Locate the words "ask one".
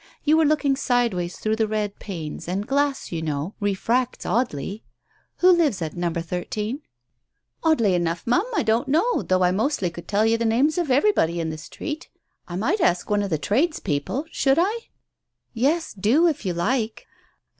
12.81-13.21